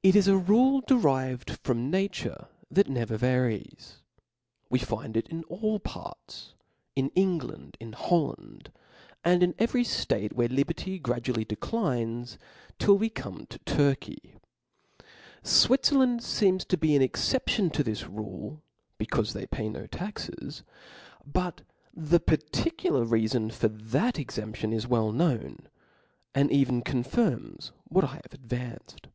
[0.00, 3.96] It is ^ rule derived from nature that never varies.
[4.70, 6.54] We find it in all parts,
[6.94, 8.70] in England, in Holland,
[9.24, 12.38] an4' in every ftate where liberty gradually declines,
[12.78, 14.36] till '•Wc come to Turky,
[15.42, 18.62] Swiflerland feems to be aa *J|xccption to this rule,
[19.00, 20.62] becaufe they pay no taxes ;^
[21.32, 21.62] if^^t
[21.92, 25.64] the particular reafon for that exemption is well koown,
[26.36, 29.08] and even confirms what I have advanced.